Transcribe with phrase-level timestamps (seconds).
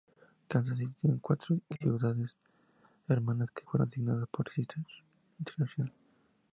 [0.49, 2.35] Kansas City tiene cuatro ciudades
[3.07, 5.03] hermanas, que fueron designadas por Sister Cities
[5.37, 5.99] International, Inc.